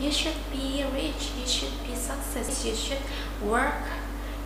you 0.00 0.10
should 0.10 0.36
be 0.52 0.84
rich. 0.92 1.32
You 1.38 1.46
should 1.46 1.82
be 1.86 1.94
successful. 1.94 2.70
You 2.70 2.76
should 2.76 3.02
work 3.42 3.74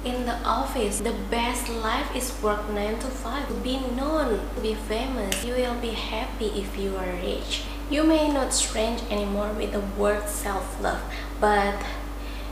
in 0.05 0.27
the 0.27 0.37
office. 0.45 1.01
The 1.01 1.15
best 1.31 1.69
life 1.69 2.15
is 2.15 2.33
work 2.43 2.69
9 2.71 2.99
to 2.99 3.07
5 3.07 3.63
be 3.63 3.79
known. 3.97 4.41
Be 4.63 4.75
famous. 4.75 5.45
You 5.45 5.55
will 5.55 5.81
be 5.81 5.91
happy 5.91 6.47
if 6.47 6.77
you 6.77 6.97
are 6.97 7.13
rich. 7.23 7.63
You 7.91 8.05
may 8.05 8.31
not 8.33 8.53
strange 8.53 9.03
anymore 9.11 9.53
with 9.53 9.73
the 9.73 9.81
word 10.01 10.29
self-love 10.29 11.03
but 11.41 11.75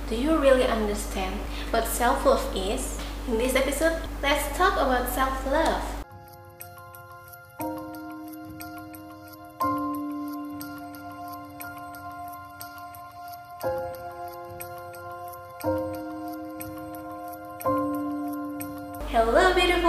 do 0.08 0.16
you 0.16 0.36
really 0.36 0.64
understand 0.64 1.38
what 1.70 1.86
self-love 1.86 2.56
is? 2.56 2.98
In 3.28 3.38
this 3.38 3.54
episode 3.54 4.02
let's 4.20 4.56
talk 4.58 4.74
about 4.74 5.08
self-love 5.10 5.97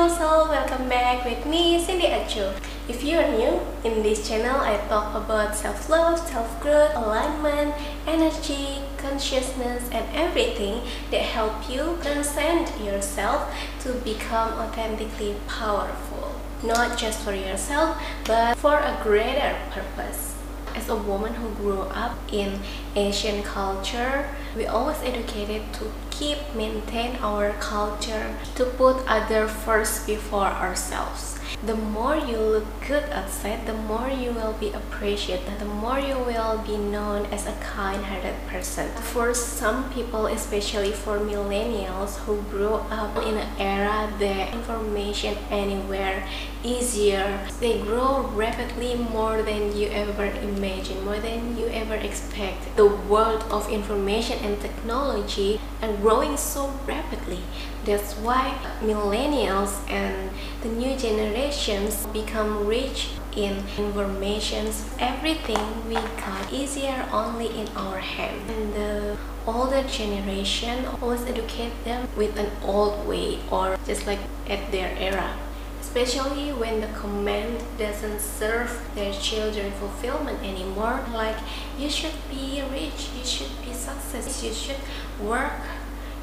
Hello 0.09 0.49
welcome 0.49 0.89
back 0.89 1.23
with 1.23 1.45
me 1.45 1.79
Cindy 1.79 2.07
Aco. 2.07 2.55
If 2.87 3.03
you 3.03 3.19
are 3.19 3.29
new, 3.29 3.61
in 3.83 4.01
this 4.01 4.27
channel 4.27 4.59
I 4.59 4.77
talk 4.89 5.13
about 5.13 5.55
self-love, 5.55 6.17
self-growth, 6.17 6.95
alignment, 6.95 7.75
energy, 8.07 8.81
consciousness 8.97 9.87
and 9.91 10.03
everything 10.15 10.81
that 11.11 11.21
help 11.21 11.69
you 11.69 11.99
transcend 12.01 12.67
yourself 12.83 13.53
to 13.81 13.93
become 13.93 14.53
authentically 14.53 15.35
powerful. 15.47 16.33
Not 16.63 16.97
just 16.97 17.19
for 17.19 17.35
yourself, 17.35 18.01
but 18.25 18.57
for 18.57 18.79
a 18.79 18.99
greater 19.03 19.55
purpose. 19.69 20.38
As 20.79 20.87
a 20.87 20.95
woman 20.95 21.33
who 21.33 21.49
grew 21.55 21.81
up 21.81 22.15
in 22.31 22.61
Asian 22.95 23.43
culture, 23.43 24.29
we 24.55 24.65
always 24.65 24.95
educated 25.03 25.73
to 25.73 25.91
keep 26.09 26.37
maintain 26.55 27.17
our 27.17 27.51
culture, 27.59 28.37
to 28.55 28.63
put 28.63 29.03
other 29.05 29.49
first 29.49 30.07
before 30.07 30.47
ourselves 30.47 31.38
the 31.65 31.75
more 31.75 32.15
you 32.15 32.37
look 32.37 32.65
good 32.87 33.09
outside, 33.11 33.65
the 33.65 33.73
more 33.73 34.09
you 34.09 34.31
will 34.31 34.53
be 34.53 34.71
appreciated, 34.71 35.59
the 35.59 35.65
more 35.65 35.99
you 35.99 36.17
will 36.17 36.57
be 36.65 36.77
known 36.77 37.25
as 37.27 37.47
a 37.47 37.53
kind-hearted 37.53 38.35
person. 38.47 38.89
For 39.13 39.33
some 39.33 39.91
people, 39.91 40.27
especially 40.27 40.91
for 40.91 41.19
millennials 41.19 42.17
who 42.19 42.41
grew 42.43 42.75
up 42.89 43.17
in 43.17 43.35
an 43.37 43.49
era 43.59 44.11
that 44.19 44.53
information 44.53 45.37
anywhere 45.49 46.27
easier, 46.63 47.47
they 47.59 47.79
grow 47.81 48.21
rapidly 48.35 48.95
more 48.95 49.41
than 49.41 49.75
you 49.75 49.87
ever 49.89 50.25
imagine, 50.25 51.03
more 51.05 51.19
than 51.19 51.57
you 51.57 51.67
ever 51.67 51.95
expect. 51.95 52.75
The 52.75 52.87
world 52.87 53.43
of 53.49 53.69
information 53.69 54.39
and 54.39 54.59
technology 54.61 55.59
are 55.81 55.93
growing 55.93 56.37
so 56.37 56.73
rapidly 56.85 57.39
that's 57.85 58.13
why 58.15 58.57
millennials 58.81 59.79
and 59.89 60.29
the 60.61 60.67
new 60.67 60.95
generations 61.39 62.05
become 62.07 62.67
rich 62.67 63.11
in 63.33 63.63
informations. 63.77 64.89
Everything 64.99 65.87
we 65.87 65.95
got 65.95 66.51
easier 66.51 67.07
only 67.13 67.47
in 67.47 67.67
our 67.77 67.99
hand. 67.99 68.49
And 68.49 68.73
the 68.73 69.17
older 69.47 69.83
generation 69.83 70.85
always 71.01 71.21
educate 71.23 71.71
them 71.85 72.09
with 72.17 72.37
an 72.37 72.51
old 72.63 73.07
way 73.07 73.39
or 73.49 73.77
just 73.85 74.05
like 74.05 74.19
at 74.49 74.71
their 74.71 74.93
era 74.97 75.33
especially 75.81 76.51
when 76.51 76.81
the 76.81 76.87
command 76.99 77.57
doesn't 77.79 78.19
serve 78.19 78.69
their 78.93 79.11
children 79.13 79.71
fulfillment 79.79 80.37
anymore 80.43 80.99
like 81.13 81.37
you 81.79 81.89
should 81.89 82.13
be 82.29 82.61
rich 82.69 83.09
you 83.17 83.25
should 83.25 83.49
be 83.65 83.73
successful 83.73 84.47
you 84.47 84.53
should 84.53 84.77
work 85.19 85.53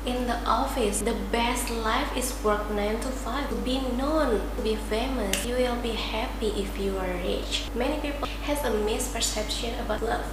in 0.07 0.27
the 0.27 0.39
office 0.47 1.01
the 1.01 1.15
best 1.33 1.69
life 1.71 2.17
is 2.17 2.33
work 2.45 2.71
9 2.71 3.01
to 3.01 3.09
5 3.09 3.51
to 3.51 3.55
be 3.57 3.81
known 3.99 4.41
to 4.57 4.63
be 4.63 4.77
famous. 4.77 5.45
You 5.45 5.57
will 5.57 5.77
be 5.83 5.93
happy 5.93 6.55
if 6.57 6.79
you 6.79 6.97
are 6.97 7.15
rich. 7.27 7.69
Many 7.75 8.01
people 8.01 8.29
has 8.45 8.63
a 8.65 8.71
misperception 8.71 9.81
about 9.85 10.03
love. 10.03 10.25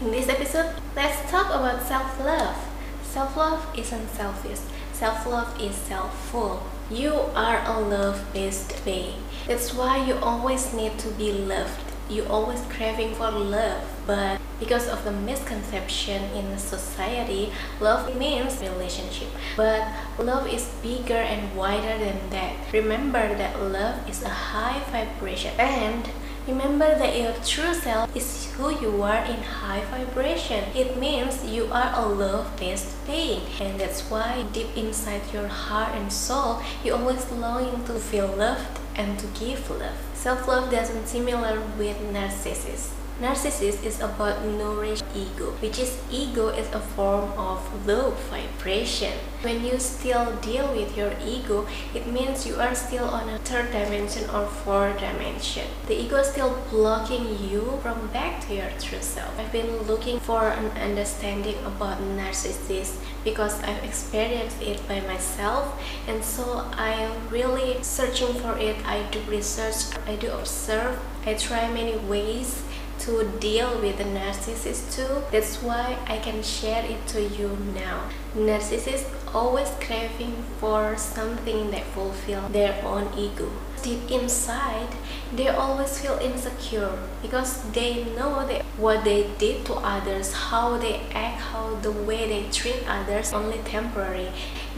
In 0.00 0.10
this 0.10 0.28
episode 0.28 0.74
let's 0.96 1.30
talk 1.30 1.48
about 1.52 1.82
self-love. 1.82 2.56
Self-love 3.02 3.66
isn't 3.76 4.08
selfish. 4.10 4.60
Self-love 4.92 5.60
is 5.60 5.74
self-full. 5.74 6.62
You 6.90 7.12
are 7.34 7.62
a 7.66 7.78
love-based 7.78 8.84
being 8.84 9.22
that's 9.46 9.74
why 9.74 10.04
you 10.06 10.14
always 10.16 10.72
need 10.72 10.98
to 10.98 11.08
be 11.10 11.32
loved 11.32 11.89
you 12.10 12.24
always 12.26 12.60
craving 12.68 13.14
for 13.14 13.30
love 13.30 13.82
but 14.06 14.40
because 14.58 14.88
of 14.88 15.04
the 15.04 15.12
misconception 15.12 16.22
in 16.34 16.58
society 16.58 17.52
love 17.80 18.14
means 18.16 18.60
relationship 18.60 19.28
but 19.56 19.86
love 20.18 20.46
is 20.52 20.68
bigger 20.82 21.14
and 21.14 21.56
wider 21.56 21.98
than 21.98 22.18
that 22.30 22.54
remember 22.72 23.34
that 23.36 23.60
love 23.62 23.96
is 24.08 24.22
a 24.22 24.28
high 24.28 24.80
vibration 24.90 25.52
and 25.58 26.10
Remember 26.48 26.98
that 26.98 27.16
your 27.16 27.34
true 27.44 27.74
self 27.74 28.16
is 28.16 28.50
who 28.54 28.70
you 28.80 29.02
are 29.02 29.22
in 29.24 29.42
high 29.42 29.84
vibration. 29.84 30.64
It 30.74 30.96
means 30.96 31.44
you 31.44 31.66
are 31.70 31.92
a 31.94 32.08
love-based 32.08 33.06
being. 33.06 33.42
And 33.60 33.78
that's 33.78 34.00
why 34.10 34.46
deep 34.52 34.74
inside 34.74 35.22
your 35.32 35.46
heart 35.46 35.94
and 35.94 36.10
soul, 36.10 36.62
you 36.82 36.94
always 36.94 37.30
longing 37.30 37.84
to 37.84 37.92
feel 38.00 38.26
loved 38.26 38.79
and 38.96 39.18
to 39.18 39.26
give 39.38 39.70
love. 39.70 39.96
Self-love 40.14 40.70
doesn't 40.70 41.06
similar 41.06 41.60
with 41.78 41.96
narcissism. 42.12 42.92
Narcissist 43.20 43.84
is 43.84 44.00
about 44.00 44.44
nourish 44.44 45.02
ego, 45.14 45.52
which 45.60 45.78
is 45.78 46.00
ego 46.10 46.48
is 46.48 46.66
a 46.72 46.80
form 46.80 47.30
of 47.36 47.60
low 47.86 48.12
vibration. 48.30 49.12
When 49.42 49.64
you 49.64 49.78
still 49.78 50.36
deal 50.42 50.68
with 50.74 50.98
your 50.98 51.12
ego, 51.24 51.66
it 51.94 52.06
means 52.06 52.46
you 52.46 52.56
are 52.56 52.74
still 52.74 53.06
on 53.06 53.26
a 53.30 53.38
third 53.38 53.72
dimension 53.72 54.28
or 54.28 54.44
fourth 54.44 55.00
dimension. 55.00 55.66
The 55.86 55.98
ego 55.98 56.16
is 56.16 56.28
still 56.28 56.60
blocking 56.68 57.24
you 57.48 57.78
from 57.80 58.08
back 58.08 58.46
to 58.46 58.54
your 58.54 58.68
true 58.78 59.00
self. 59.00 59.32
I've 59.38 59.50
been 59.50 59.82
looking 59.88 60.20
for 60.20 60.48
an 60.48 60.70
understanding 60.72 61.56
about 61.64 62.02
narcissist 62.02 62.96
because 63.24 63.62
I've 63.62 63.82
experienced 63.82 64.60
it 64.60 64.86
by 64.86 65.00
myself 65.00 65.72
and 66.06 66.22
so 66.22 66.68
I'm 66.72 67.10
really 67.30 67.82
searching 67.82 68.34
for 68.34 68.58
it. 68.58 68.76
I 68.84 69.04
do 69.10 69.22
research, 69.22 69.96
I 70.06 70.16
do 70.16 70.30
observe, 70.32 70.98
I 71.24 71.32
try 71.32 71.72
many 71.72 71.96
ways 71.96 72.62
to 73.00 73.24
deal 73.38 73.80
with 73.80 73.98
the 73.98 74.04
narcissist 74.04 74.94
too. 74.94 75.22
That's 75.32 75.62
why 75.62 75.96
I 76.06 76.18
can 76.18 76.42
share 76.42 76.84
it 76.84 77.06
to 77.08 77.22
you 77.22 77.56
now. 77.74 78.10
Narcissists 78.34 79.08
always 79.34 79.70
craving 79.80 80.44
for 80.58 80.96
something 80.96 81.70
that 81.70 81.84
fulfill 81.86 82.48
their 82.48 82.84
own 82.84 83.12
ego. 83.16 83.50
Deep 83.82 84.10
inside, 84.10 84.94
they 85.34 85.48
always 85.48 85.98
feel 85.98 86.18
insecure 86.20 86.98
because 87.22 87.62
they 87.72 88.04
know 88.14 88.46
that 88.46 88.62
what 88.76 89.04
they 89.04 89.30
did 89.38 89.64
to 89.64 89.72
others, 89.74 90.34
how 90.34 90.76
they 90.76 91.00
act, 91.14 91.40
how 91.40 91.74
the 91.76 91.90
way 91.90 92.28
they 92.28 92.50
treat 92.50 92.84
others 92.86 93.32
only 93.32 93.56
temporary. 93.64 94.28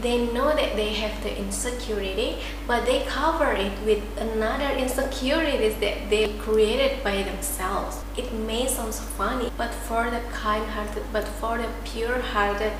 They 0.01 0.25
know 0.31 0.55
that 0.55 0.77
they 0.77 0.93
have 0.93 1.21
the 1.21 1.37
insecurity, 1.37 2.37
but 2.65 2.85
they 2.85 3.03
cover 3.05 3.51
it 3.51 3.73
with 3.85 4.03
another 4.17 4.69
insecurities 4.73 5.75
that 5.81 6.09
they 6.09 6.33
created 6.39 7.03
by 7.03 7.23
themselves. 7.23 8.01
It 8.15 8.31
may 8.31 8.67
sound 8.67 8.95
funny, 8.95 9.51
but 9.57 9.73
for 9.73 10.09
the 10.09 10.21
kind-hearted, 10.31 11.03
but 11.11 11.27
for 11.27 11.57
the 11.57 11.67
pure-hearted, 11.83 12.71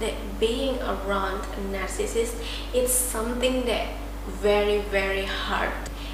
that 0.00 0.14
being 0.40 0.80
around 0.82 1.44
a 1.44 1.60
narcissist, 1.70 2.34
it's 2.74 2.92
something 2.92 3.66
that 3.66 3.86
very 4.42 4.78
very 4.90 5.24
hard 5.24 5.72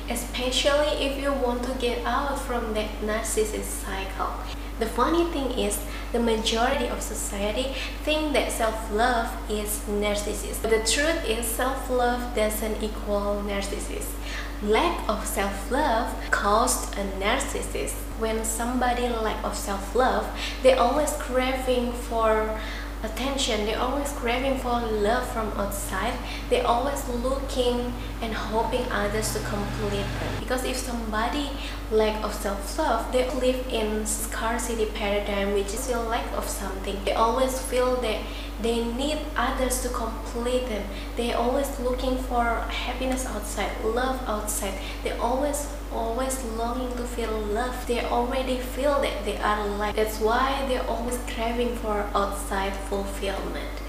especially 0.09 1.05
if 1.05 1.21
you 1.21 1.33
want 1.33 1.63
to 1.65 1.73
get 1.79 2.05
out 2.07 2.39
from 2.39 2.75
that 2.75 2.89
narcissist 3.01 3.85
cycle. 3.85 4.33
The 4.79 4.87
funny 4.87 5.25
thing 5.33 5.59
is 5.59 5.79
the 6.13 6.21
majority 6.21 6.87
of 6.87 7.01
society 7.01 7.75
think 8.05 8.33
that 8.35 8.53
self-love 8.53 9.33
is 9.51 9.81
narcissist. 9.89 10.63
But 10.63 10.71
the 10.71 10.85
truth 10.85 11.25
is 11.27 11.47
self-love 11.47 12.35
doesn't 12.37 12.83
equal 12.83 13.43
narcissist. 13.47 14.13
Lack 14.63 15.09
of 15.09 15.27
self-love 15.27 16.15
caused 16.31 16.95
a 16.99 17.05
narcissist. 17.19 17.95
When 18.19 18.45
somebody 18.45 19.09
lack 19.09 19.43
of 19.45 19.57
self-love 19.57 20.27
they 20.63 20.75
always 20.75 21.13
craving 21.15 21.93
for 21.93 22.59
attention. 23.07 23.65
They're 23.67 23.81
always 23.81 24.13
craving 24.13 24.59
for 24.59 24.81
love 24.81 25.27
from 25.33 25.49
outside. 25.59 26.15
They're 26.51 26.67
always 26.67 27.09
looking 27.09 27.93
and 28.21 28.35
hoping 28.35 28.85
others 28.91 29.33
to 29.35 29.41
complete 29.41 30.07
them. 30.21 30.33
Because 30.41 30.65
if 30.65 30.77
somebody 30.77 31.51
lack 31.91 32.23
of 32.25 32.35
self-love 32.35 33.13
they 33.13 33.31
live 33.31 33.65
in 33.71 34.05
scarcity 34.05 34.87
paradigm 34.87 35.55
which 35.55 35.73
is 35.73 35.89
a 35.91 36.01
lack 36.01 36.27
of 36.33 36.49
something. 36.49 36.97
They 37.05 37.13
always 37.13 37.61
feel 37.61 37.97
that 38.01 38.21
they 38.61 38.85
need 38.85 39.19
others 39.37 39.83
to 39.83 39.89
complete 39.91 40.67
them. 40.69 40.83
They're 41.17 41.37
always 41.37 41.79
looking 41.79 42.19
for 42.19 42.45
happiness 42.69 43.27
outside 43.27 43.71
love 43.85 44.21
outside. 44.27 44.75
They 45.05 45.13
always 45.13 45.69
always 45.97 46.45
longing 46.45 46.93
to 46.97 47.05
feel 47.05 47.33
love. 47.33 47.87
They 47.87 48.05
already 48.05 48.59
feel 48.59 49.01
that 49.01 49.25
they 49.25 49.39
are 49.39 49.67
loved. 49.67 49.97
That's 49.97 50.21
why 50.21 50.67
they're 50.69 50.87
always 50.87 51.19
craving 51.35 51.77
for 51.77 52.09
outside 52.15 52.77
fulfillment. 52.89 53.81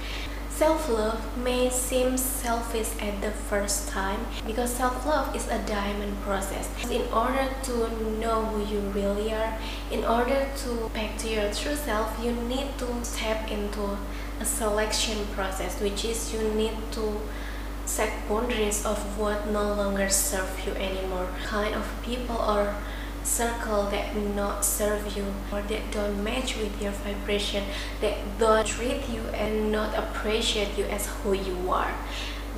Self-love 0.50 1.21
may 1.38 1.69
seem 1.69 2.18
selfish 2.18 2.89
at 3.00 3.21
the 3.21 3.30
first 3.30 3.89
time 3.89 4.25
because 4.48 4.74
self-love 4.74 5.36
is 5.36 5.48
a 5.50 5.59
diamond 5.68 6.19
process. 6.21 6.68
In 6.89 7.04
order 7.13 7.48
to 7.69 7.74
know 8.18 8.42
who 8.45 8.65
you 8.65 8.80
really 8.89 9.31
are, 9.31 9.54
in 9.92 10.04
order 10.04 10.48
to 10.63 10.89
back 10.95 11.15
to 11.19 11.30
your 11.30 11.54
true 11.54 11.75
self, 11.75 12.18
you 12.24 12.31
need 12.31 12.75
to 12.80 12.88
step 13.06 13.51
into 13.51 14.00
a 14.39 14.45
selection 14.45 15.27
process, 15.36 15.80
which 15.80 16.04
is 16.04 16.33
you 16.33 16.42
need 16.56 16.74
to 16.94 17.21
set 17.88 18.12
boundaries 18.28 18.86
of 18.86 18.98
what 19.18 19.48
no 19.48 19.74
longer 19.74 20.10
serve 20.10 20.62
you 20.66 20.74
anymore. 20.74 21.28
Kind 21.45 21.74
of 21.74 21.88
people 22.04 22.36
or 22.36 22.75
circle 23.24 23.84
that 23.89 24.16
not 24.16 24.63
serve 24.63 25.16
you 25.16 25.25
or 25.51 25.62
that 25.62 25.92
don't 25.92 26.24
match 26.24 26.57
with 26.57 26.81
your 26.81 26.92
vibration 26.92 27.63
that 28.01 28.16
don't 28.39 28.66
treat 28.66 29.10
you 29.10 29.22
and 29.34 29.72
not 29.72 29.94
appreciate 29.98 30.78
you 30.78 30.86
as 30.86 31.07
who 31.07 31.34
you 31.34 31.72
are. 31.72 31.94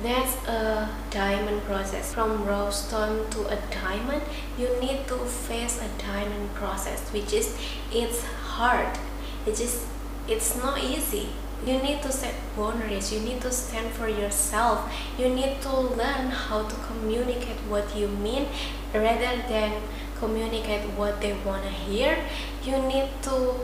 That's 0.02 0.34
a 0.46 0.88
diamond 1.10 1.62
process. 1.64 2.14
From 2.14 2.46
raw 2.46 2.70
stone 2.70 3.28
to 3.30 3.46
a 3.48 3.58
diamond 3.70 4.22
you 4.56 4.68
need 4.80 5.06
to 5.08 5.18
face 5.18 5.80
a 5.82 6.02
diamond 6.02 6.54
process 6.54 7.00
which 7.12 7.32
is 7.32 7.56
it's 7.92 8.24
hard. 8.24 8.98
It 9.46 9.60
is 9.60 9.86
it's 10.28 10.56
not 10.56 10.82
easy 10.82 11.30
you 11.66 11.78
need 11.82 12.02
to 12.02 12.10
set 12.10 12.34
boundaries 12.56 13.12
you 13.12 13.20
need 13.20 13.40
to 13.40 13.50
stand 13.50 13.88
for 13.90 14.08
yourself 14.08 14.92
you 15.18 15.28
need 15.28 15.60
to 15.60 15.70
learn 15.70 16.28
how 16.28 16.62
to 16.66 16.74
communicate 16.86 17.58
what 17.68 17.96
you 17.96 18.08
mean 18.08 18.46
rather 18.94 19.36
than 19.48 19.72
communicate 20.18 20.82
what 20.98 21.20
they 21.20 21.32
want 21.44 21.62
to 21.62 21.70
hear 21.70 22.18
you 22.64 22.76
need 22.82 23.08
to 23.22 23.54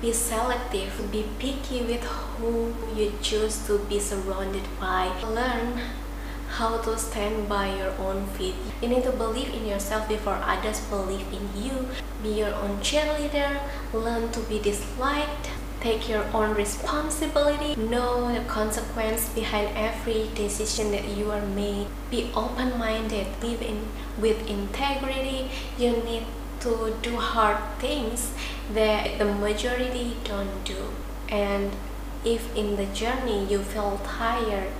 be 0.00 0.12
selective 0.12 1.10
be 1.10 1.24
picky 1.38 1.82
with 1.82 2.02
who 2.02 2.74
you 2.96 3.12
choose 3.22 3.66
to 3.66 3.78
be 3.90 3.98
surrounded 3.98 4.62
by 4.80 5.06
learn 5.22 5.80
how 6.54 6.78
to 6.78 6.96
stand 6.96 7.48
by 7.48 7.66
your 7.76 7.90
own 7.98 8.26
feet. 8.38 8.54
You 8.80 8.88
need 8.88 9.02
to 9.04 9.10
believe 9.10 9.52
in 9.52 9.66
yourself 9.66 10.08
before 10.08 10.38
others 10.40 10.80
believe 10.82 11.26
in 11.32 11.50
you. 11.60 11.88
Be 12.22 12.28
your 12.38 12.54
own 12.54 12.78
cheerleader. 12.78 13.58
Learn 13.92 14.30
to 14.30 14.40
be 14.40 14.60
disliked. 14.60 15.50
Take 15.84 16.08
your 16.08 16.24
own 16.32 16.54
responsibility. 16.54 17.76
Know 17.76 18.32
the 18.32 18.40
consequence 18.48 19.28
behind 19.28 19.76
every 19.76 20.30
decision 20.34 20.92
that 20.92 21.04
you 21.08 21.30
are 21.30 21.44
made. 21.44 21.88
Be 22.10 22.30
open-minded. 22.34 23.26
Live 23.42 23.60
in 23.60 23.84
with 24.18 24.48
integrity. 24.48 25.50
You 25.76 25.92
need 26.00 26.24
to 26.60 26.94
do 27.02 27.16
hard 27.16 27.58
things 27.80 28.32
that 28.72 29.18
the 29.18 29.26
majority 29.26 30.16
don't 30.24 30.64
do. 30.64 30.88
And 31.28 31.72
if 32.24 32.56
in 32.56 32.76
the 32.76 32.86
journey 32.86 33.44
you 33.44 33.58
feel 33.58 34.00
tired, 34.02 34.72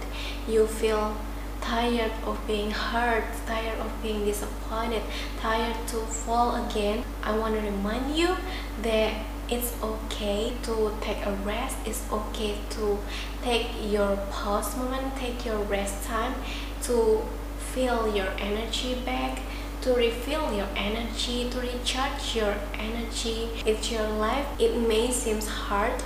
you 0.48 0.66
feel 0.66 1.18
tired 1.60 2.12
of 2.24 2.40
being 2.46 2.70
hurt, 2.70 3.24
tired 3.46 3.78
of 3.78 3.92
being 4.02 4.24
disappointed, 4.24 5.02
tired 5.38 5.76
to 5.88 5.96
fall 5.98 6.64
again, 6.64 7.04
I 7.22 7.36
want 7.36 7.56
to 7.56 7.60
remind 7.60 8.16
you 8.16 8.36
that 8.80 9.12
it's 9.50 9.74
okay 9.82 10.52
to 10.62 10.92
take 11.00 11.24
a 11.26 11.32
rest 11.44 11.76
it's 11.84 12.02
okay 12.10 12.56
to 12.70 12.98
take 13.42 13.66
your 13.90 14.16
pause 14.30 14.76
moment 14.76 15.16
take 15.16 15.44
your 15.44 15.58
rest 15.64 16.04
time 16.04 16.34
to 16.82 17.22
feel 17.58 18.14
your 18.14 18.28
energy 18.38 18.94
back 19.04 19.40
to 19.84 19.92
refill 19.92 20.50
your 20.54 20.68
energy 20.74 21.50
to 21.50 21.60
recharge 21.60 22.34
your 22.34 22.54
energy. 22.72 23.50
It's 23.66 23.92
your 23.92 24.08
life. 24.08 24.46
It 24.58 24.76
may 24.76 25.10
seem 25.10 25.42
hard 25.42 26.02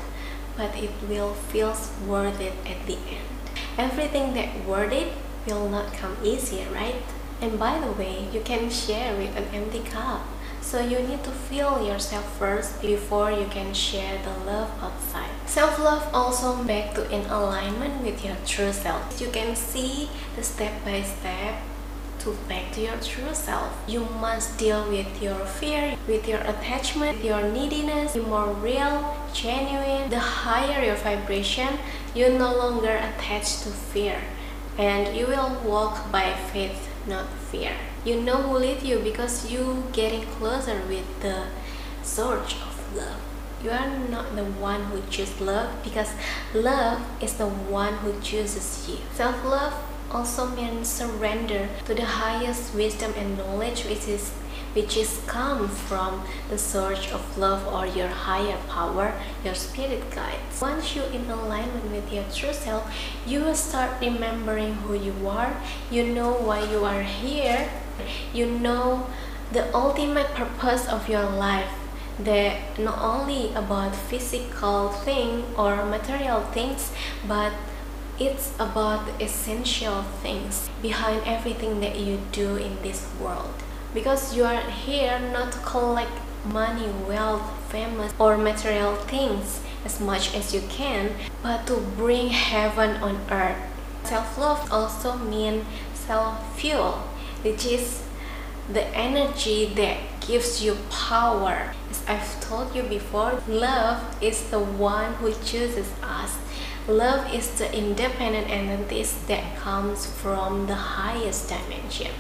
but 0.57 0.75
it 0.75 0.91
will 1.09 1.35
feel 1.35 1.77
worth 2.05 2.41
it 2.41 2.55
at 2.67 2.85
the 2.87 2.95
end. 2.97 3.31
Everything 3.79 4.35
that 4.35 4.67
worth 4.67 4.93
it 4.93 5.13
will 5.47 5.69
not 5.69 5.93
come 5.93 6.17
easier 6.25 6.67
right? 6.73 7.03
And 7.41 7.57
by 7.57 7.79
the 7.79 7.93
way 7.93 8.27
you 8.33 8.41
can 8.41 8.69
share 8.69 9.17
with 9.17 9.37
an 9.37 9.45
empty 9.55 9.81
cup 9.81 10.27
so 10.69 10.81
you 10.81 10.99
need 10.99 11.25
to 11.25 11.31
feel 11.31 11.83
yourself 11.83 12.29
first 12.39 12.83
before 12.83 13.33
you 13.33 13.47
can 13.47 13.73
share 13.73 14.21
the 14.23 14.45
love 14.45 14.69
outside. 14.83 15.31
Self-love 15.47 16.11
also 16.13 16.63
back 16.65 16.95
to 16.95 17.09
in 17.09 17.25
alignment 17.31 18.05
with 18.05 18.23
your 18.23 18.37
true 18.45 18.71
self. 18.71 19.19
You 19.19 19.31
can 19.31 19.57
see 19.57 20.11
the 20.37 20.43
step 20.43 20.85
by 20.85 21.01
step 21.01 21.57
to 22.19 22.37
back 22.51 22.71
to 22.73 22.83
your 22.83 22.99
true 23.01 23.33
self. 23.33 23.73
You 23.89 24.05
must 24.21 24.59
deal 24.59 24.85
with 24.91 25.23
your 25.23 25.41
fear, 25.57 25.97
with 26.07 26.29
your 26.29 26.41
attachment, 26.41 27.25
your 27.25 27.49
neediness, 27.49 28.13
be 28.13 28.21
more 28.21 28.53
real, 28.53 29.17
genuine. 29.33 30.11
The 30.11 30.21
higher 30.21 30.85
your 30.85 30.97
vibration, 30.97 31.79
you 32.15 32.29
no 32.29 32.53
longer 32.55 32.93
attached 32.93 33.63
to 33.63 33.71
fear 33.71 34.21
and 34.77 35.17
you 35.17 35.29
will 35.29 35.57
walk 35.65 36.13
by 36.13 36.35
faith, 36.53 36.93
not 37.07 37.27
fear 37.51 37.73
you 38.09 38.23
know 38.23 38.37
who 38.37 38.57
lead 38.57 38.83
you 38.83 38.99
because 39.01 39.53
you 39.53 39.85
getting 39.93 40.23
closer 40.37 40.81
with 40.89 41.21
the 41.21 41.45
source 42.03 42.55
of 42.55 42.97
love. 42.97 43.21
You 43.63 43.71
are 43.71 43.99
not 44.09 44.35
the 44.35 44.45
one 44.45 44.85
who 44.85 45.03
chooses 45.11 45.39
love 45.43 45.71
because 45.85 46.09
love 46.55 47.03
is 47.21 47.35
the 47.35 47.49
one 47.49 47.95
who 47.99 48.19
chooses 48.23 48.89
you. 48.89 48.97
Self-love 49.13 49.75
also 50.11 50.49
means 50.49 50.89
surrender 50.89 51.69
to 51.85 51.95
the 51.95 52.07
highest 52.07 52.75
wisdom 52.75 53.13
and 53.15 53.37
knowledge 53.37 53.85
which 53.85 54.09
is 54.09 54.33
which 54.75 54.97
is 54.97 55.21
come 55.27 55.67
from 55.69 56.23
the 56.51 56.57
source 56.57 57.11
of 57.13 57.37
love 57.37 57.67
or 57.73 57.87
your 57.87 58.09
higher 58.09 58.57
power, 58.69 59.13
your 59.43 59.55
spirit 59.55 60.11
guides. 60.11 60.61
Once 60.61 60.95
you're 60.95 61.11
in 61.11 61.29
alignment 61.31 61.91
with 61.91 62.13
your 62.13 62.25
true 62.33 62.53
self, 62.53 62.85
you 63.27 63.41
will 63.41 63.55
start 63.55 63.91
remembering 64.01 64.75
who 64.75 64.95
you 64.95 65.15
are, 65.27 65.57
you 65.91 66.05
know 66.05 66.33
why 66.33 66.63
you 66.71 66.85
are 66.85 67.03
here, 67.03 67.69
you 68.33 68.47
know 68.47 69.07
the 69.53 69.75
ultimate 69.75 70.29
purpose 70.35 70.87
of 70.89 71.09
your 71.09 71.25
life 71.25 71.71
that 72.19 72.79
not 72.79 72.99
only 73.01 73.55
about 73.55 73.95
physical 73.95 74.89
thing 74.91 75.45
or 75.57 75.85
material 75.85 76.41
things 76.53 76.93
but 77.27 77.53
it's 78.19 78.53
about 78.59 79.07
the 79.07 79.25
essential 79.25 80.03
things 80.23 80.69
behind 80.83 81.23
everything 81.25 81.81
that 81.81 81.97
you 81.99 82.19
do 82.33 82.57
in 82.57 82.77
this 82.83 83.07
world 83.21 83.55
because 83.95 84.37
you 84.37 84.45
are 84.45 84.61
here 84.61 85.19
not 85.33 85.53
to 85.53 85.59
collect 85.59 86.11
money, 86.45 86.89
wealth, 87.07 87.43
famous 87.71 88.13
or 88.19 88.37
material 88.37 88.95
things 88.95 89.61
as 89.85 90.01
much 90.01 90.35
as 90.35 90.55
you 90.55 90.61
can, 90.69 91.13
but 91.43 91.67
to 91.67 91.77
bring 91.97 92.29
heaven 92.29 92.97
on 93.03 93.21
earth. 93.31 93.57
Self-love 94.05 94.73
also 94.73 95.17
means 95.17 95.65
self-fuel, 95.95 97.03
which 97.43 97.65
is 97.65 98.03
the 98.73 98.85
energy 98.95 99.67
that 99.75 99.99
gives 100.21 100.63
you 100.63 100.77
power. 100.91 101.73
As 101.91 102.05
I've 102.07 102.41
told 102.41 102.75
you 102.75 102.83
before, 102.83 103.41
love 103.49 104.03
is 104.23 104.51
the 104.51 104.61
one 104.61 105.15
who 105.15 105.33
chooses 105.45 105.91
us. 106.03 106.37
Love 106.87 107.33
is 107.33 107.59
the 107.59 107.69
independent 107.77 108.49
entity 108.51 109.05
that 109.27 109.57
comes 109.57 110.07
from 110.07 110.67
the 110.67 110.75
highest 110.75 111.49
dimension. 111.49 112.13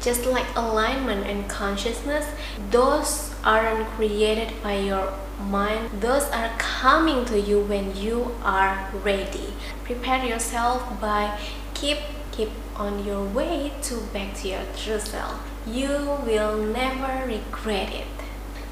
Just 0.00 0.26
like 0.26 0.46
alignment 0.56 1.26
and 1.26 1.48
consciousness, 1.48 2.26
those 2.70 3.34
aren't 3.44 3.86
created 3.88 4.52
by 4.62 4.78
your 4.78 5.12
mind. 5.40 6.00
Those 6.00 6.24
are 6.30 6.50
coming 6.58 7.24
to 7.26 7.40
you 7.40 7.60
when 7.60 7.96
you 7.96 8.34
are 8.42 8.88
ready. 9.04 9.54
Prepare 9.84 10.24
yourself 10.24 11.00
by 11.00 11.38
keep 11.74 11.98
keep 12.30 12.50
on 12.78 13.04
your 13.04 13.24
way 13.24 13.72
to 13.82 14.00
back 14.12 14.34
to 14.36 14.48
your 14.48 14.62
true 14.76 14.98
self. 14.98 15.40
You 15.66 16.18
will 16.24 16.56
never 16.56 17.26
regret 17.26 17.92
it. 17.92 18.06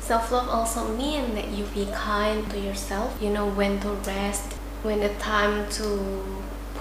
Self-love 0.01 0.49
also 0.49 0.97
means 0.97 1.35
that 1.35 1.49
you 1.49 1.65
be 1.75 1.87
kind 1.93 2.49
to 2.51 2.59
yourself. 2.59 3.21
You 3.21 3.31
know 3.31 3.49
when 3.49 3.81
to 3.81 3.91
rest, 3.91 4.53
when 4.83 5.01
the 5.01 5.13
time 5.15 5.69
to 5.71 6.23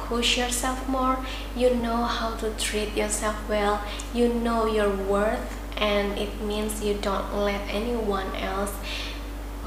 push 0.06 0.38
yourself 0.38 0.88
more 0.88 1.18
you 1.56 1.74
know 1.74 2.04
how 2.04 2.36
to 2.36 2.52
treat 2.52 2.96
yourself 2.96 3.36
well 3.50 3.84
you 4.14 4.30
know 4.30 4.68
your 4.68 4.90
worth 4.90 5.58
and 5.78 6.18
it 6.18 6.40
means 6.42 6.84
you 6.84 6.94
don't 6.94 7.34
let 7.34 7.62
anyone 7.70 8.30
else 8.36 8.74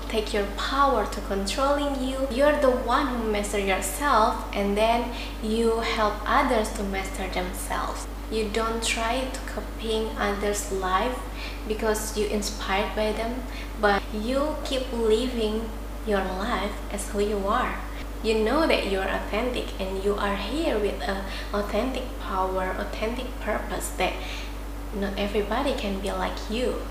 take 0.09 0.33
your 0.33 0.47
power 0.57 1.07
to 1.07 1.21
controlling 1.23 2.03
you. 2.03 2.27
You're 2.31 2.59
the 2.61 2.71
one 2.71 3.07
who 3.09 3.31
master 3.31 3.59
yourself 3.59 4.45
and 4.55 4.77
then 4.77 5.13
you 5.43 5.81
help 5.81 6.15
others 6.27 6.73
to 6.75 6.83
master 6.83 7.29
themselves. 7.29 8.07
You 8.31 8.49
don't 8.53 8.83
try 8.83 9.25
to 9.33 9.41
copying 9.41 10.11
others 10.19 10.71
life 10.73 11.19
because 11.67 12.17
you 12.17 12.27
inspired 12.27 12.95
by 12.95 13.13
them 13.13 13.43
but 13.81 14.03
you 14.13 14.57
keep 14.65 14.93
living 14.93 15.71
your 16.07 16.25
life 16.25 16.73
as 16.91 17.09
who 17.11 17.21
you 17.21 17.47
are. 17.47 17.79
You 18.23 18.35
know 18.35 18.67
that 18.67 18.91
you 18.91 18.99
are 18.99 19.09
authentic 19.09 19.81
and 19.81 20.03
you 20.03 20.15
are 20.15 20.37
here 20.37 20.79
with 20.79 21.01
a 21.03 21.25
authentic 21.55 22.05
power 22.21 22.75
authentic 22.79 23.27
purpose 23.41 23.91
that 23.91 24.13
not 24.95 25.13
everybody 25.17 25.75
can 25.75 26.01
be 26.01 26.11
like 26.11 26.51
you. 26.51 26.83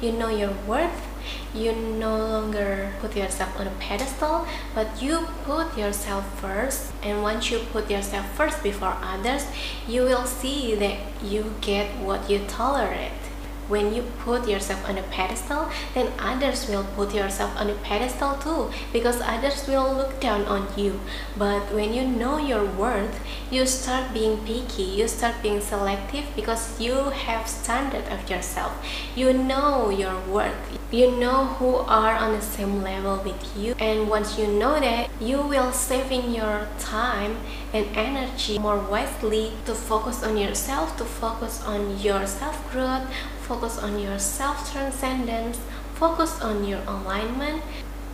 You 0.00 0.12
know 0.12 0.28
your 0.28 0.52
worth, 0.66 1.06
you 1.54 1.72
no 1.72 2.16
longer 2.16 2.92
put 3.00 3.16
yourself 3.16 3.58
on 3.58 3.66
a 3.66 3.74
pedestal, 3.78 4.46
but 4.74 5.02
you 5.02 5.26
put 5.44 5.76
yourself 5.76 6.24
first. 6.40 6.92
And 7.02 7.22
once 7.22 7.50
you 7.50 7.60
put 7.72 7.90
yourself 7.90 8.26
first 8.34 8.62
before 8.62 8.96
others, 9.02 9.46
you 9.86 10.02
will 10.02 10.26
see 10.26 10.74
that 10.76 10.98
you 11.22 11.54
get 11.60 11.96
what 11.98 12.30
you 12.30 12.40
tolerate 12.48 13.27
when 13.68 13.94
you 13.94 14.02
put 14.24 14.48
yourself 14.48 14.88
on 14.88 14.98
a 14.98 15.02
pedestal 15.02 15.68
then 15.94 16.12
others 16.18 16.68
will 16.68 16.84
put 16.96 17.14
yourself 17.14 17.54
on 17.56 17.70
a 17.70 17.74
pedestal 17.74 18.34
too 18.36 18.70
because 18.92 19.20
others 19.20 19.66
will 19.68 19.92
look 19.94 20.20
down 20.20 20.44
on 20.46 20.66
you. 20.76 21.00
But 21.36 21.72
when 21.72 21.92
you 21.92 22.06
know 22.06 22.38
your 22.38 22.64
worth 22.64 23.20
you 23.50 23.66
start 23.66 24.12
being 24.12 24.38
picky 24.44 24.82
you 24.82 25.08
start 25.08 25.36
being 25.42 25.60
selective 25.60 26.24
because 26.34 26.80
you 26.80 27.10
have 27.10 27.48
standard 27.48 28.06
of 28.08 28.28
yourself. 28.30 28.72
You 29.14 29.32
know 29.32 29.90
your 29.90 30.18
worth. 30.20 30.78
You 30.90 31.10
know 31.10 31.44
who 31.60 31.76
are 31.76 32.14
on 32.14 32.32
the 32.32 32.40
same 32.40 32.82
level 32.82 33.20
with 33.22 33.56
you 33.56 33.74
and 33.78 34.08
once 34.08 34.38
you 34.38 34.46
know 34.46 34.80
that 34.80 35.10
you 35.20 35.42
will 35.42 35.72
saving 35.72 36.34
your 36.34 36.68
time 36.78 37.36
and 37.72 37.86
energy 37.94 38.58
more 38.58 38.78
wisely 38.78 39.52
to 39.66 39.74
focus 39.74 40.22
on 40.22 40.38
yourself 40.38 40.96
to 40.96 41.04
focus 41.04 41.62
on 41.64 41.98
your 42.00 42.26
self 42.26 42.56
growth 42.72 43.04
focus 43.48 43.78
on 43.78 43.98
your 43.98 44.18
self-transcendence, 44.18 45.58
focus 45.94 46.38
on 46.42 46.64
your 46.64 46.80
alignment, 46.86 47.62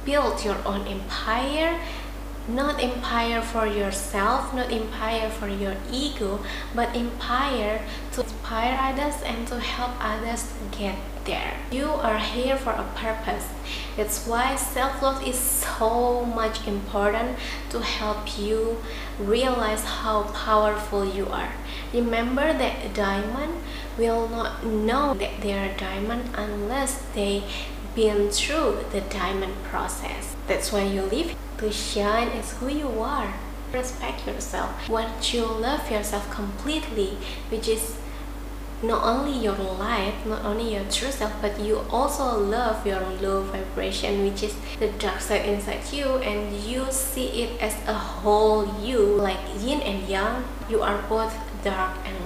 build 0.05 0.45
your 0.45 0.57
own 0.65 0.87
empire, 0.87 1.81
not 2.49 2.83
empire 2.83 3.41
for 3.41 3.67
yourself, 3.67 4.55
not 4.55 4.71
empire 4.71 5.31
for 5.31 5.49
your 5.49 5.77
ego, 5.91 6.41
but 6.75 6.95
empire 6.95 7.81
to 8.13 8.21
inspire 8.21 8.79
others 8.81 9.23
and 9.23 9.47
to 9.49 9.59
help 9.61 9.93
others 10.01 10.53
get 10.71 10.97
there. 11.25 11.55
You 11.71 11.89
are 11.89 12.19
here 12.19 12.57
for 12.57 12.73
a 12.73 12.85
purpose. 12.95 13.49
That's 13.97 14.27
why 14.27 14.57
self-love 14.57 15.27
is 15.27 15.39
so 15.39 16.25
much 16.25 16.67
important 16.67 17.39
to 17.71 17.81
help 17.81 18.39
you 18.39 18.77
realize 19.19 19.85
how 19.85 20.25
powerful 20.35 21.05
you 21.09 21.27
are. 21.29 21.53
Remember 21.93 22.53
that 22.53 22.93
diamond 22.93 23.63
will 23.97 24.29
not 24.29 24.65
know 24.67 25.15
that 25.15 25.41
they 25.41 25.55
are 25.55 25.71
a 25.71 25.77
diamond 25.79 26.29
unless 26.35 27.01
they 27.15 27.45
been 27.95 28.29
through 28.29 28.85
the 28.91 29.01
diamond 29.01 29.55
process. 29.65 30.35
That's 30.49 30.73
why 30.73 30.83
you 30.83 31.03
live 31.03 31.35
to 31.65 31.73
shine 31.73 32.29
as 32.29 32.53
who 32.59 32.69
you 32.69 32.89
are. 33.01 33.33
Respect 33.73 34.27
yourself. 34.27 34.89
Once 34.89 35.33
you 35.33 35.45
love 35.45 35.91
yourself 35.91 36.31
completely, 36.31 37.17
which 37.49 37.67
is 37.69 37.97
not 38.83 39.03
only 39.03 39.33
your 39.33 39.57
light, 39.57 40.15
not 40.27 40.45
only 40.45 40.75
your 40.75 40.85
true 40.91 41.11
self, 41.11 41.33
but 41.41 41.59
you 41.59 41.81
also 41.91 42.39
love 42.39 42.87
your 42.87 43.01
low 43.01 43.43
vibration, 43.43 44.23
which 44.23 44.43
is 44.43 44.55
the 44.79 44.89
dark 45.01 45.21
side 45.21 45.47
inside 45.47 45.81
you, 45.91 46.21
and 46.21 46.55
you 46.55 46.85
see 46.91 47.49
it 47.49 47.63
as 47.63 47.75
a 47.89 47.95
whole 47.95 48.69
you, 48.85 48.99
like 49.01 49.41
yin 49.59 49.81
and 49.81 50.07
yang. 50.07 50.45
You 50.69 50.83
are 50.83 51.01
both 51.09 51.35
dark 51.65 51.97
and 52.05 52.17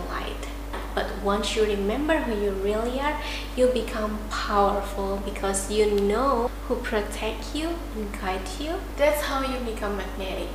once 1.25 1.57
you 1.57 1.65
remember 1.65 2.19
who 2.19 2.35
you 2.45 2.51
really 2.53 3.01
are, 3.01 3.21
you 3.57 3.69
become 3.69 4.19
powerful 4.31 5.23
because 5.25 5.71
you 5.71 6.01
know 6.01 6.51
who 6.67 6.77
protect 6.77 7.55
you 7.55 7.71
and 7.95 8.13
guide 8.21 8.49
you. 8.61 8.75
That's 8.97 9.23
how 9.23 9.41
you 9.43 9.59
become 9.61 9.97
magnetic. 9.97 10.49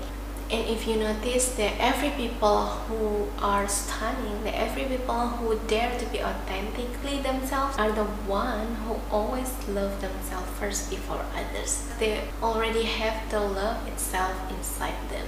And 0.51 0.69
if 0.69 0.87
you 0.87 0.97
notice 0.97 1.55
that 1.55 1.73
every 1.79 2.11
people 2.11 2.65
who 2.85 3.27
are 3.41 3.67
stunning 3.67 4.43
that 4.43 4.53
every 4.53 4.83
people 4.83 5.27
who 5.29 5.57
dare 5.67 5.97
to 5.97 6.05
be 6.07 6.21
authentically 6.21 7.21
themselves 7.21 7.77
are 7.79 7.91
the 7.91 8.03
one 8.29 8.75
who 8.85 8.99
always 9.09 9.49
love 9.67 9.99
themselves 9.99 10.49
first 10.59 10.89
before 10.91 11.25
others. 11.33 11.89
They 11.97 12.21
already 12.41 12.83
have 12.83 13.31
the 13.31 13.39
love 13.39 13.87
itself 13.87 14.35
inside 14.51 15.09
them. 15.09 15.25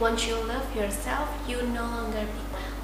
Once 0.00 0.26
you 0.26 0.36
love 0.36 0.74
yourself 0.74 1.28
you 1.46 1.60
no 1.62 1.82
longer 1.82 2.26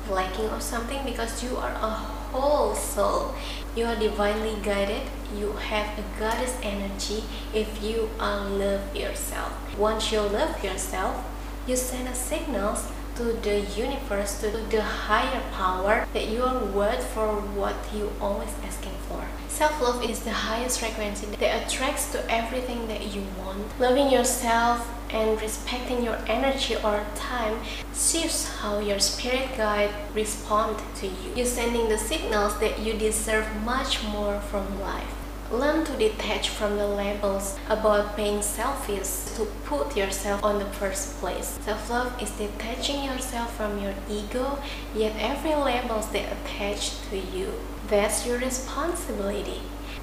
lacking 0.09 0.49
of 0.51 0.63
something 0.63 1.05
because 1.05 1.43
you 1.43 1.57
are 1.57 1.73
a 1.73 1.91
whole 2.33 2.75
soul. 2.75 3.35
You 3.77 3.87
are 3.87 3.97
divinely 3.97 4.57
guided. 4.63 5.03
You 5.37 5.53
have 5.53 5.99
a 5.99 6.05
goddess 6.19 6.57
energy 6.63 7.25
if 7.55 7.83
you 7.83 8.11
love 8.19 8.97
yourself. 8.97 9.53
Once 9.79 10.11
you 10.11 10.21
love 10.21 10.65
yourself 10.65 11.25
you 11.69 11.77
send 11.77 12.09
a 12.09 12.15
signals 12.15 12.91
to 13.19 13.25
the 13.25 13.59
universe, 13.77 14.41
to 14.41 14.49
the 14.71 14.81
higher 14.81 15.43
power 15.51 16.07
that 16.13 16.29
you 16.29 16.41
are 16.41 16.65
worth 16.65 17.05
for 17.09 17.41
what 17.59 17.75
you 17.93 18.13
always 18.21 18.55
asking 18.65 18.95
for. 19.09 19.27
Self-love 19.49 20.09
is 20.09 20.21
the 20.21 20.31
highest 20.31 20.79
frequency 20.79 21.27
that 21.27 21.67
attracts 21.67 22.13
to 22.13 22.31
everything 22.31 22.87
that 22.87 23.13
you 23.13 23.25
want. 23.37 23.65
Loving 23.81 24.09
yourself 24.09 24.89
and 25.11 25.41
respecting 25.43 26.05
your 26.05 26.19
energy 26.29 26.77
or 26.77 27.05
time 27.17 27.59
shifts 27.93 28.47
how 28.61 28.79
your 28.79 29.01
spirit 29.01 29.49
guide 29.57 29.91
respond 30.15 30.79
to 30.97 31.09
you. 31.09 31.33
You're 31.35 31.47
sending 31.47 31.89
the 31.89 31.99
signals 31.99 32.61
that 32.61 32.79
you 32.79 32.93
deserve 32.93 33.49
much 33.65 34.05
more 34.05 34.39
from 34.39 34.81
life. 34.81 35.15
Learn 35.51 35.83
to 35.87 35.97
detach 35.97 36.51
from 36.51 36.77
the 36.77 36.87
labels 36.87 37.57
about 37.71 38.15
being 38.15 38.43
selfish 38.43 39.35
to 39.35 39.47
put 39.65 39.97
yourself 39.97 40.45
on 40.45 40.59
the 40.59 40.67
first 40.67 41.19
place. 41.21 41.59
Self-love 41.63 42.21
is 42.21 42.31
detaching 42.33 43.05
yourself 43.05 43.57
from 43.57 43.81
your 43.83 43.95
ego, 44.11 44.59
yet 44.95 45.17
every 45.19 45.55
labels 45.55 46.11
they 46.11 46.25
attach 46.25 47.01
to 47.09 47.17
you. 47.17 47.55
That's 47.89 48.27
your 48.27 48.39
responsibility. 48.39 49.63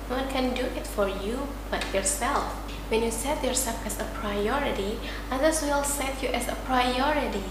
No 0.10 0.16
one 0.16 0.30
can 0.30 0.56
do 0.56 0.64
it 0.64 0.88
for 0.88 1.08
you 1.08 1.48
but 1.70 1.94
yourself. 1.94 2.52
When 2.90 3.04
you 3.04 3.12
set 3.12 3.44
yourself 3.44 3.86
as 3.86 4.00
a 4.00 4.06
priority, 4.16 4.98
others 5.30 5.62
will 5.62 5.84
set 5.84 6.24
you 6.24 6.30
as 6.30 6.48
a 6.48 6.56
priority. 6.66 7.44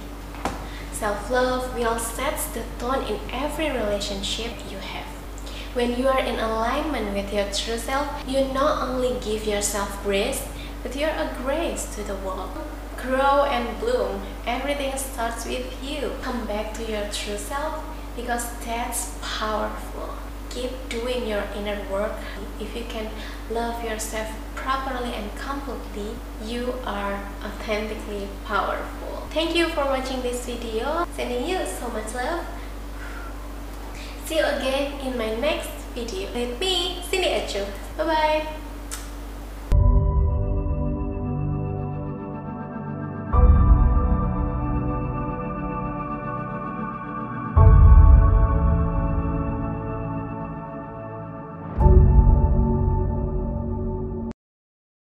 Self-love 0.91 1.79
will 1.79 2.01
set 2.01 2.41
the 2.55 2.65
tone 2.81 3.05
in 3.05 3.21
every 3.31 3.71
relationship 3.71 4.51
you 4.69 4.79
have. 4.79 5.07
When 5.75 5.99
you 5.99 6.07
are 6.07 6.21
in 6.21 6.39
alignment 6.39 7.15
with 7.15 7.35
your 7.35 7.47
true 7.47 7.79
self, 7.79 8.07
you 8.29 8.45
not 8.55 8.89
only 8.89 9.19
give 9.19 9.45
yourself 9.45 10.01
grace, 10.05 10.47
but 10.85 10.95
you're 10.95 11.11
a 11.11 11.35
grace 11.43 11.93
to 11.97 12.05
the 12.05 12.15
world. 12.15 12.53
Grow 12.97 13.43
and 13.43 13.81
bloom. 13.81 14.23
Everything 14.47 14.97
starts 14.97 15.45
with 15.45 15.67
you. 15.83 16.13
Come 16.23 16.47
back 16.47 16.75
to 16.75 16.85
your 16.85 17.09
true 17.11 17.37
self 17.37 17.83
because 18.15 18.47
that's 18.65 19.19
powerful. 19.21 20.11
Keep 20.49 20.71
doing 20.89 21.27
your 21.27 21.43
inner 21.57 21.81
work. 21.91 22.15
If 22.61 22.77
you 22.77 22.85
can 22.89 23.11
love 23.51 23.83
yourself 23.83 24.29
properly 24.55 25.13
and 25.13 25.35
completely, 25.35 26.15
you 26.47 26.75
are 26.87 27.19
authentically 27.43 28.29
powerful. 28.45 29.27
Thank 29.31 29.57
you 29.57 29.67
for 29.71 29.87
watching 29.87 30.23
this 30.23 30.47
video. 30.47 31.05
Sending 31.17 31.49
you 31.49 31.67
so 31.67 31.89
much 31.89 32.15
love. 32.15 32.47
See 34.25 34.39
you 34.39 34.45
again 34.45 34.99
in 35.01 35.19
my 35.19 35.35
next 35.37 35.69
video 35.95 36.33
with 36.33 36.59
me, 36.59 37.03
Cindy 37.11 37.29
Aco. 37.29 37.67
Bye 37.99 38.05
bye. 38.05 38.64